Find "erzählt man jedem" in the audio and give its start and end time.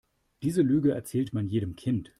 0.95-1.75